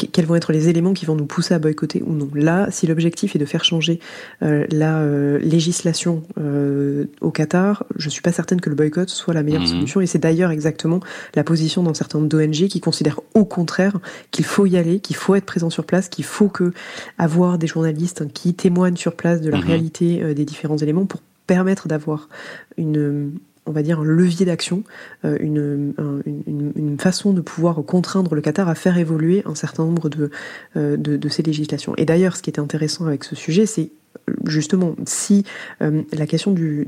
[0.09, 2.29] quels vont être les éléments qui vont nous pousser à boycotter ou non.
[2.35, 4.01] Là, si l'objectif est de faire changer
[4.43, 9.35] euh, la euh, législation euh, au Qatar, je suis pas certaine que le boycott soit
[9.35, 9.69] la meilleure mhm.
[9.69, 10.01] solution.
[10.01, 11.01] Et c'est d'ailleurs exactement
[11.35, 13.99] la position d'un certain nombre d'ONG qui considèrent au contraire
[14.31, 16.73] qu'il faut y aller, qu'il faut être présent sur place, qu'il faut que
[17.19, 19.65] avoir des journalistes qui témoignent sur place de la mhm.
[19.65, 22.29] réalité des différents éléments pour permettre d'avoir
[22.77, 23.33] une
[23.67, 24.83] on va dire, un levier d'action,
[25.25, 30.31] euh, une, façon de pouvoir contraindre le Qatar à faire évoluer un certain nombre de,
[30.77, 31.95] euh, de, ces législations.
[31.97, 33.91] Et d'ailleurs, ce qui est intéressant avec ce sujet, c'est
[34.47, 35.45] justement, si
[35.81, 36.87] euh, la question du,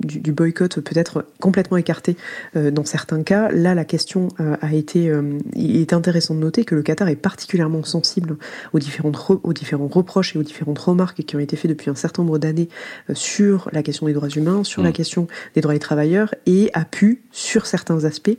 [0.00, 2.16] du, boycott peut être complètement écartée
[2.56, 5.12] euh, dans certains cas, là la question euh, a été,
[5.54, 8.36] il est intéressant de noter que le Qatar est particulièrement sensible
[8.72, 11.94] aux différentes aux différents reproches et aux différentes remarques qui ont été faites depuis un
[11.94, 12.68] certain nombre d'années
[13.12, 14.92] sur la question des droits humains, sur la mmh.
[14.92, 18.36] question des droits des travailleurs et a pu, sur certains aspects,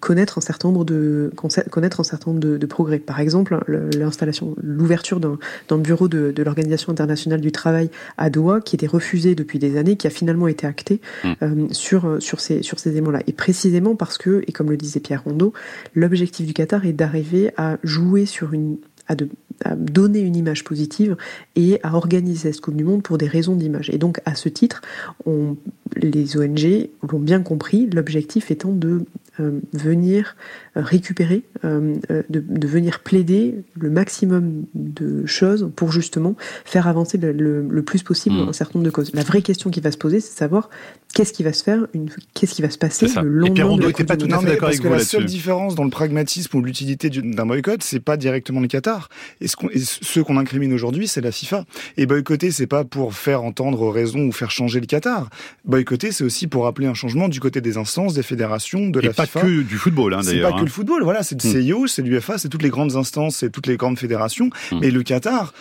[0.00, 1.32] connaître un certain nombre de
[1.70, 2.98] connaître un certain nombre de, progrès.
[2.98, 3.58] Par exemple,
[3.96, 9.34] l'installation, l'ouverture d'un bureau de, de l'organisation internationale du travail à Doha, qui était refusée
[9.34, 11.72] depuis des années, qui a finalement été acté mm.
[11.72, 13.20] sur, sur ces, sur ces éléments-là.
[13.26, 15.52] Et précisément parce que, et comme le disait Pierre Rondeau,
[15.94, 19.28] l'objectif du Qatar est d'arriver à jouer sur une à, de,
[19.76, 21.16] donner une image positive
[21.54, 23.88] et à organiser cette Coupe du Monde pour des raisons d'image.
[23.90, 24.82] Et donc, à ce titre,
[25.24, 25.56] on,
[25.96, 29.04] les ONG l'ont bien compris, l'objectif étant de
[29.40, 30.36] euh, venir
[30.76, 37.82] récupérer, euh, euh, de, venir plaider le maximum de choses pour justement faire avancer le,
[37.82, 38.48] plus possible mmh.
[38.48, 39.12] un certain nombre de causes.
[39.14, 40.68] La vraie question qui va se poser, c'est de savoir
[41.14, 41.86] qu'est-ce qui va se faire,
[42.34, 44.98] qu'est-ce qui va se passer le lendemain de la pas tout d'accord avec vous La
[44.98, 49.08] seule différence dans le pragmatisme ou l'utilité d'un boycott, c'est pas directement le Qatar.
[49.40, 51.64] Et, ce qu'on incrimine aujourd'hui, c'est la FIFA.
[51.96, 55.30] Et boycotter, c'est pas pour faire entendre raison ou faire changer le Qatar.
[55.64, 59.10] Boycotter, c'est aussi pour rappeler un changement du côté des instances, des fédérations, de la
[59.10, 59.26] FIFA.
[59.26, 60.50] pas que du football, hein, d'ailleurs.
[60.50, 60.65] C'est pas que.
[60.66, 61.62] Le football, voilà, c'est le hmm.
[61.62, 64.50] CIO, c'est l'UFA, c'est toutes les grandes instances, c'est toutes les grandes fédérations.
[64.70, 64.80] Hmm.
[64.80, 65.52] Mais le Qatar,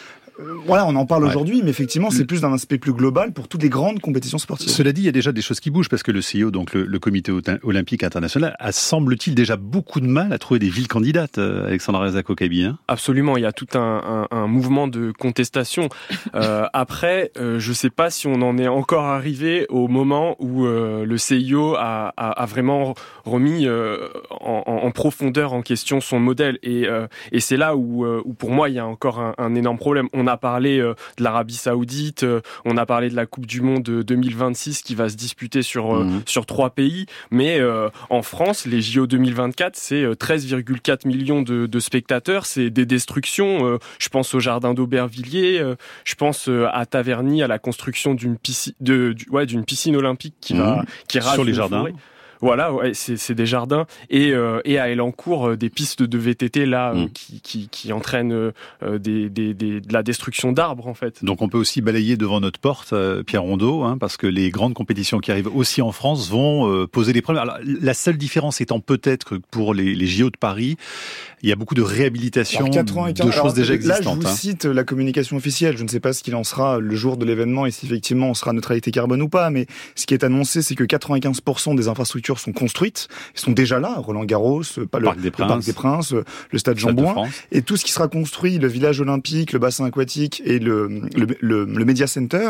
[0.65, 3.63] voilà, on en parle aujourd'hui, mais effectivement, c'est plus d'un aspect plus global pour toutes
[3.63, 4.69] les grandes compétitions sportives.
[4.69, 6.73] Cela dit, il y a déjà des choses qui bougent parce que le CIO, donc
[6.73, 7.31] le, Comité
[7.63, 11.99] olympique international, a semble-t-il déjà beaucoup de mal à trouver des villes candidates, euh, Alexandre
[11.99, 12.63] Rezako-Kabi.
[12.63, 15.89] Hein Absolument, il y a tout un, mouvement de contestation.
[16.33, 20.35] Euh, après, euh, je ne sais pas si on en est encore arrivé au moment
[20.39, 23.67] où le CIO a, vraiment remis
[24.29, 26.59] en, profondeur en question son modèle.
[26.63, 26.87] Et,
[27.39, 28.05] c'est là où,
[28.37, 31.23] pour moi, il y a encore un, un énorme problème on a parlé euh, de
[31.23, 35.15] l'Arabie Saoudite, euh, on a parlé de la Coupe du Monde 2026 qui va se
[35.15, 36.21] disputer sur euh, mhm.
[36.25, 37.59] sur trois pays, mais
[38.09, 43.79] en France, les JO 2024, c'est 13,4 millions de, spectateurs, c'est des destructions.
[43.99, 45.61] je pense au jardin d'Aubervilliers,
[46.03, 50.53] je pense à Taverny, à la construction d'une piscine, de, ouais, d'une piscine olympique qui
[50.53, 50.85] va mhm.
[51.07, 51.85] qui sur les jardins.
[52.45, 56.67] Voilà, ouais, c'est des jardins et, euh, et à Elancourt euh, des pistes de VTT
[56.67, 57.09] là euh, mm.
[57.09, 58.51] qui, qui, qui, entraînent
[58.83, 61.25] des, des, des, de la destruction d'arbres en fait.
[61.25, 62.93] Donc on peut aussi balayer devant notre porte,
[63.25, 67.13] Pierre Rondeau, hein, parce que les grandes compétitions qui arrivent aussi en France vont poser
[67.13, 67.41] des problèmes.
[67.41, 70.77] Alors, la seule différence étant peut-être que pour les, les JO de Paris,
[71.45, 74.03] il y a beaucoup de réhabilitation de choses déjà existantes.
[74.03, 74.35] Là, je vous hein.
[74.35, 75.77] cite la communication officielle.
[75.77, 78.29] Je ne sais pas ce qu'il en sera le jour de l'événement et si effectivement
[78.29, 81.87] on sera neutralité carbone ou pas, mais ce qui est annoncé, c'est que 95% des
[81.87, 83.93] infrastructures sont construites, elles sont déjà là.
[83.99, 86.15] Roland Garros, pas le, Parc des, Princes, Parc des Princes,
[86.49, 90.41] le Stade Jean-Bouin, et tout ce qui sera construit, le village olympique, le bassin aquatique
[90.45, 92.49] et le, le, le, le Media Center,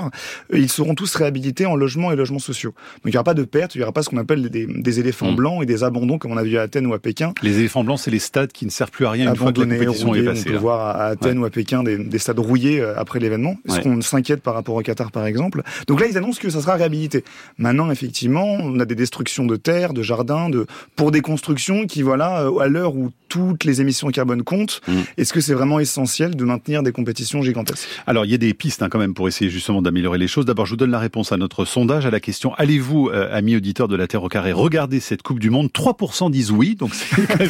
[0.54, 2.72] ils seront tous réhabilités en logements et logements sociaux.
[2.72, 4.66] Donc il n'y aura pas de perte, il n'y aura pas ce qu'on appelle des,
[4.68, 5.36] des éléphants mm.
[5.36, 7.34] blancs et des abandons comme on a vu à Athènes ou à Pékin.
[7.42, 9.62] Les éléphants blancs, c'est les stades qui ne servent plus à rien une fois que
[9.62, 10.43] la compétition est passée.
[10.48, 13.56] On peut voir à Athènes ou à Pékin des, des, stades rouillés euh, après l'événement.
[13.67, 15.63] Est-ce qu'on s'inquiète par rapport au Qatar, par exemple?
[15.88, 17.24] Donc là, ils annoncent que ça sera réhabilité.
[17.58, 22.02] Maintenant, effectivement, on a des destructions de terres, de jardins, de pour des constructions qui,
[22.02, 24.93] voilà, euh, à l'heure où toutes les émissions carbone comptent, mm.
[25.17, 27.88] est-ce que c'est vraiment essentiel de maintenir des compétitions gigantesques?
[28.08, 30.45] Alors, il y a des pistes hein, quand même pour essayer justement d'améliorer les choses.
[30.45, 33.56] D'abord, je vous donne la réponse à notre sondage à la question allez-vous, euh, amis
[33.56, 35.69] auditeurs de la Terre au carré, regarder cette Coupe du Monde?
[35.74, 37.50] 3% disent oui, donc c'est très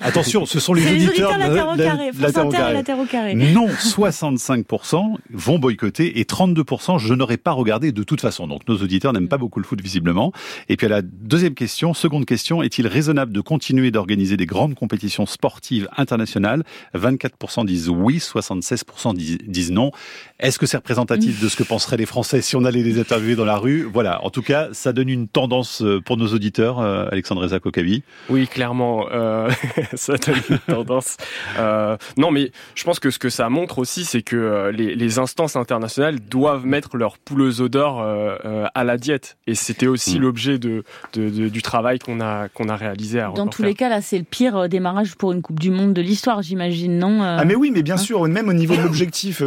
[0.00, 2.10] Attention, ce sont les auditeurs, de la Terre au carré.
[2.18, 2.74] La, terre au carré.
[2.74, 3.34] la Terre au carré.
[3.34, 8.46] Non, 65% vont boycotter et 32% je n'aurais pas regardé de toute façon.
[8.46, 10.32] Donc nos auditeurs n'aiment pas beaucoup le foot visiblement.
[10.68, 14.74] Et puis à la deuxième question, seconde question, est-il raisonnable de continuer d'organiser des grandes
[14.74, 16.64] compétitions sportives internationales?
[16.94, 19.90] 24% disent oui, 76% disent, non.
[20.38, 23.36] Est-ce que c'est représentatif de ce que penseraient les Français si on allait les interviewer
[23.36, 23.82] dans la rue?
[23.82, 28.02] Voilà, en tout cas, ça donne une tendance euh, pour nos auditeurs, euh, Alexandre Zakokavi.
[28.28, 29.50] Oui, clairement, euh,
[29.94, 31.16] ça donne une tendance.
[31.58, 34.94] Euh, non, mais je pense que ce que ça montre aussi, c'est que euh, les,
[34.94, 39.38] les, instances internationales doivent mettre leur poules aux d'or euh, à la diète.
[39.46, 40.22] Et c'était aussi mm.
[40.22, 43.88] l'objet de, de, du travail qu'on a, qu'on a réalisé à Dans tous les cas,
[43.88, 47.44] là, c'est le pire démarrage pour une Coupe du Monde de l'histoire, j'imagine, non Ah,
[47.44, 49.42] mais oui, mais bien hein sûr, même au niveau de l'objectif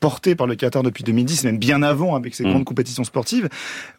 [0.00, 2.50] porté par le Qatar depuis 2010, même bien avant avec ces mm.
[2.50, 3.48] grandes compétitions sportives,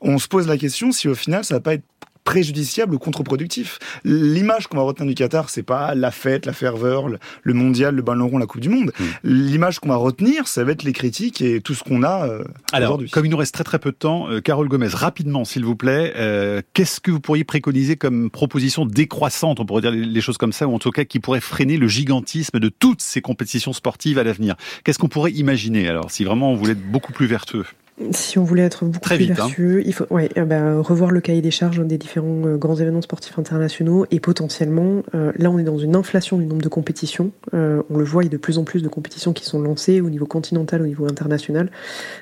[0.01, 1.86] on se pose la question si au final ça va pas être
[2.23, 3.79] préjudiciable ou contre-productif.
[4.03, 8.01] L'image qu'on va retenir du Qatar, c'est pas la fête, la ferveur, le mondial, le
[8.01, 8.91] ballon rond, la Coupe du Monde.
[8.99, 9.03] Hmm.
[9.23, 12.43] L'image qu'on va retenir, ça va être les critiques et tout ce qu'on a euh,
[12.71, 15.65] Alors, comme il nous reste très très peu de temps, euh, Carole Gomez, rapidement, s'il
[15.65, 20.21] vous plaît, euh, qu'est-ce que vous pourriez préconiser comme proposition décroissante, on pourrait dire les
[20.21, 23.21] choses comme ça, ou en tout cas qui pourrait freiner le gigantisme de toutes ces
[23.21, 24.55] compétitions sportives à l'avenir?
[24.83, 27.65] Qu'est-ce qu'on pourrait imaginer alors, si vraiment on voulait être beaucoup plus vertueux?
[28.12, 29.34] Si on voulait être beaucoup plus hein.
[29.36, 32.75] vertueux, il faut ouais, euh, bah, revoir le cahier des charges des différents euh, grands
[32.75, 36.69] événements sportifs internationaux et potentiellement, euh, là on est dans une inflation du nombre de
[36.69, 37.32] compétitions.
[37.51, 40.01] on le voit, il y a de plus en plus de compétitions qui sont lancées
[40.01, 41.69] au niveau continental, au niveau international.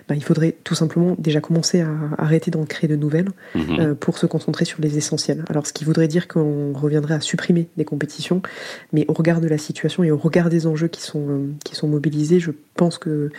[0.10, 3.96] Bah, il faudrait tout simplement déjà commencer à arrêter d'en créer de nouvelles mhm.
[3.96, 5.46] pour se concentrer sur les essentiels.
[5.50, 8.42] Alors ce qui voudrait dire qu'on reviendrait à supprimer des compétitions,
[8.92, 11.88] mais au regard de la situation et au regard des enjeux qui sont, qui sont
[11.88, 13.30] mobilisés, je pense que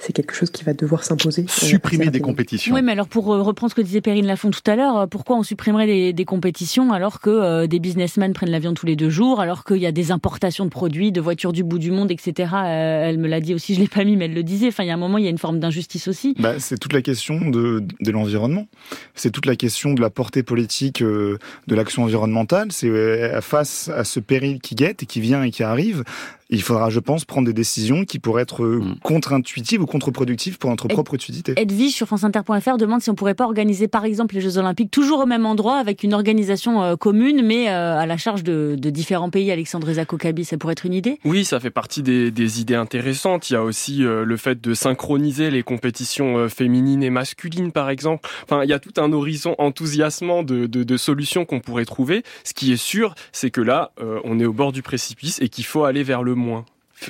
[0.00, 1.44] c'est quelque chose qui va devoir s'imposer.
[1.48, 2.74] Supprimer des compétitions.
[2.74, 5.42] Oui, mais alors pour reprendre ce que disait Perrine Lafont tout à l'heure, pourquoi on
[5.42, 9.64] supprimerait des, des compétitions alors que des businessmen prennent l'avion tous les deux jours, alors
[9.64, 12.54] qu'il y a des importations de produits, de voitures du bout du monde, etc.
[12.64, 14.68] elle me l'a dit aussi, je l'ai pas mis, mais elle le disait.
[14.68, 16.34] Enfin, il y a un moment, il y a une forme d'injustice aussi.
[16.38, 18.66] Bah, c'est toute la question de, de l'environnement.
[19.14, 22.72] C'est toute la question de la portée politique de l'action environnementale.
[22.72, 26.04] C'est face à ce péril qui guette et qui vient et qui arrive,
[26.50, 28.96] il faudra, je pense, prendre des décisions qui pourraient être mm.
[29.02, 31.54] contre-intuitives ou contre-productives pour notre propre utilité.
[31.56, 35.20] Edwige sur franceinter.fr demande si on pourrait pas organiser, par exemple, les Jeux Olympiques toujours
[35.20, 38.90] au même endroit avec une organisation euh, commune, mais euh, à la charge de, de
[38.90, 39.50] différents pays.
[39.50, 41.18] Alexandre Zakokabi, ça pourrait être une idée?
[41.24, 43.50] Oui, ça fait partie des, des idées intéressantes.
[43.50, 47.90] Il y a aussi euh, le fait de synchroniser les compétitions féminines et masculines, par
[47.90, 48.28] exemple.
[48.44, 52.22] Enfin, il y a tout un horizon enthousiasmant de, de, de solutions qu'on pourrait trouver.
[52.44, 53.92] Ce qui est sûr, c'est que là,
[54.24, 56.64] on est au bord du précipice et qu'il faut aller vers le moins.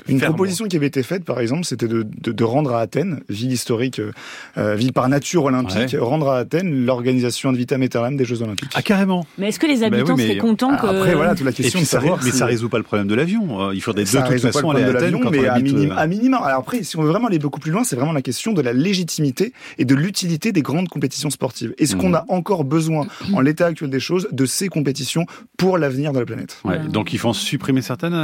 [0.09, 3.21] Une proposition qui avait été faite, par exemple, c'était de, de, de, rendre à Athènes,
[3.29, 4.13] ville historique, euh,
[4.57, 8.71] euh ville par nature olympique, rendre à Athènes l'organisation de vitam aeternam des Jeux Olympiques.
[8.75, 9.27] Ah carrément.
[9.39, 11.81] Mais est-ce que les habitants ben oui, seraient contents que après voilà toute la question
[11.81, 13.69] de savoir, mais ça résout pas le problème de l'avion.
[13.69, 16.39] Euh, il faudrait de toute façon aller à Athènes mais à, minima, à minima.
[16.39, 18.63] Alors après, si on veut vraiment aller beaucoup plus loin, c'est vraiment la question de
[18.63, 21.75] la légitimité et de l'utilité des grandes compétitions sportives.
[21.79, 22.15] Est-ce qu'on mmh.
[22.15, 25.27] a encore besoin, en l'état actuel des choses, de ces compétitions
[25.57, 26.59] pour l'avenir de la planète?
[26.65, 28.15] Ouais, Donc il faut en supprimer certaines.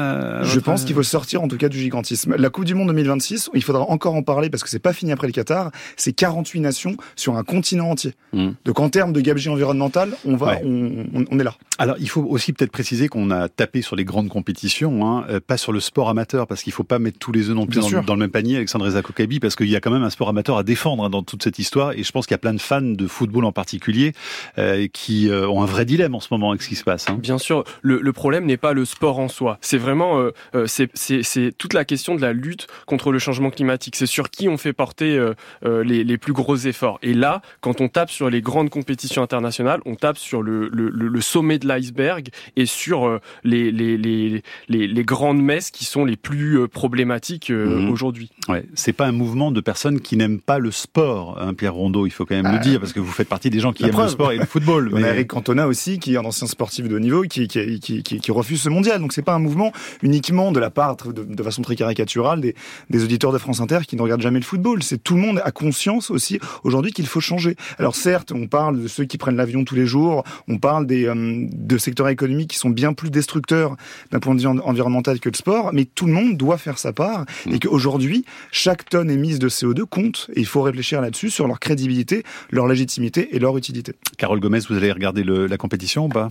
[0.43, 3.51] Je pense qu'il faut sortir en tout cas du gigantisme la Coupe du Monde 2026,
[3.55, 5.71] il faudra encore en parler parce que c'est pas fini après le Qatar.
[5.97, 8.15] C'est 48 nations sur un continent entier.
[8.33, 8.51] Hmm.
[8.65, 11.55] Donc en termes de gabegie environnemental, on va, on, est là.
[11.79, 15.41] Alors il faut aussi peut-être préciser qu'on a tapé sur les grandes compétitions, hein, euh,
[15.45, 17.81] pas sur le sport amateur, parce qu'il faut pas mettre tous les œufs non plus
[17.81, 20.59] dans, le même panier, Alexandre Zakokabi, parce qu'il y a quand même un sport amateur
[20.59, 21.93] à défendre hein, dans toute cette histoire.
[21.93, 24.13] Et je pense qu'il y a plein de fans de football en particulier
[24.59, 27.09] euh, qui euh, ont un vrai dilemme en ce moment avec ce qui se passe.
[27.09, 27.19] Hein.
[27.21, 29.59] Bien sûr, le, problème n'est pas le sport en soi.
[29.61, 30.23] C'est vraiment
[30.65, 33.97] c'est toute la question de la lutte contre le changement climatique.
[33.97, 36.99] C'est sur qui on fait porter euh, euh, les, les, plus gros efforts.
[37.03, 40.91] Et là, quand on tape sur les grandes compétitions internationales, on tape sur le, le,
[40.91, 46.05] le sommet de l'iceberg et sur euh, les, les, les, les, grandes messes qui sont
[46.05, 47.91] les plus problématiques mhm.
[47.91, 48.31] aujourd'hui.
[48.49, 52.07] Ouais, c'est pas un mouvement de personnes qui n'aiment pas le sport, hein, Pierre Rondeau,
[52.07, 52.63] il faut quand même le ah.
[52.63, 54.91] dire, parce que vous faites partie des gens qui aiment le sport et le football.
[54.93, 55.01] Mais...
[55.01, 57.81] On a Eric Cantona aussi, qui est un ancien sportif de haut niveau, qui, qui,
[57.81, 59.01] qui, qui, refuse ce mondial.
[59.01, 62.55] Donc c'est pas un mouvement uniquement de la part, de, de façon très caricaturale, des,
[62.91, 64.83] des auditeurs de France Inter qui ne regardent jamais le football.
[64.83, 67.57] C'est tout le monde a conscience aussi aujourd'hui qu'il faut changer.
[67.79, 71.07] Alors certes, on parle de ceux qui prennent l'avion tous les jours, on parle des
[71.07, 73.77] euh, de secteurs économiques qui sont bien plus destructeurs
[74.11, 76.93] d'un point de vue environnemental que le sport, mais tout le monde doit faire sa
[76.93, 77.55] part mmh.
[77.55, 81.61] et qu'aujourd'hui, chaque tonne émise de CO2 compte et il faut réfléchir là-dessus sur leur
[81.61, 83.95] crédibilité, leur légitimité et leur utilité.
[84.19, 86.31] Carole Gomez, vous allez regarder le, la compétition ou pas?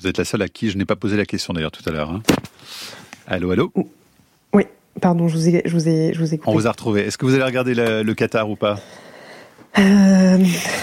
[0.00, 1.92] Vous êtes la seule à qui je n'ai pas posé la question d'ailleurs tout à
[1.92, 2.10] l'heure.
[2.10, 2.22] Hein
[3.26, 3.72] allô, allô
[4.52, 4.64] oui,
[5.00, 7.02] pardon, je vous ai, je vous ai, je vous ai On vous a retrouvé.
[7.02, 8.78] Est-ce que vous allez regarder le Qatar ou pas?
[9.78, 10.38] Euh,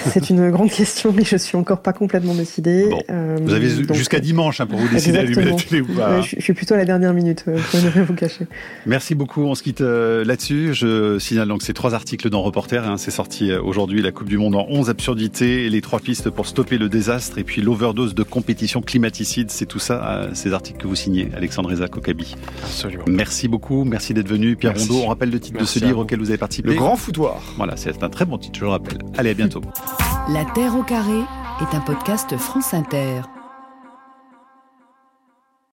[0.07, 2.89] c'est une grande question, mais je suis encore pas complètement décidée.
[3.09, 6.21] Euh, vous avez jusqu'à dimanche hein, pour vous décider d'allumer la télé ou pas.
[6.21, 8.47] je, suis plutôt à la dernière minute, euh, je ne vais vous cacher.
[8.87, 10.73] Merci beaucoup, on se quitte euh, là-dessus.
[10.73, 12.87] Je signale donc ces trois articles dans Reporter.
[12.87, 16.47] Hein, c'est sorti aujourd'hui, la Coupe du Monde en 11 absurdités, les trois pistes pour
[16.47, 19.51] stopper le désastre et puis l'overdose de compétition climaticide.
[19.51, 22.35] C'est tout ça, ces articles que vous signez, Alexandre Reza Kokabi.
[22.63, 23.03] Absolument.
[23.07, 24.55] Merci beaucoup, merci d'être venu.
[24.55, 26.69] Pierre Rondeau, on rappelle le titre de ce livre auquel vous avez participé.
[26.69, 27.41] Le Grand Foutoir.
[27.57, 28.71] Voilà, c'est un très bon titre, je le
[29.17, 29.61] Allez, à bientôt.
[30.29, 31.19] La Terre au carré
[31.61, 33.21] est un podcast France Inter.